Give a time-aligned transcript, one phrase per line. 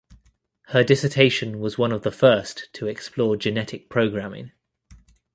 [0.69, 4.51] Her dissertation was one of the first to explore genetic programming.